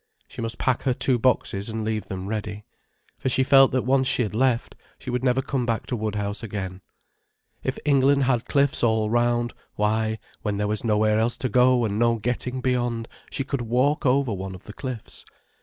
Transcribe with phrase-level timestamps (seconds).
[0.27, 2.65] She must pack her two boxes, and leave them ready.
[3.19, 6.41] For she felt that once she had left, she could never come back to Woodhouse
[6.41, 6.81] again.
[7.63, 12.15] If England had cliffs all round—why, when there was nowhere else to go and no
[12.15, 15.23] getting beyond, she could walk over one of the cliffs.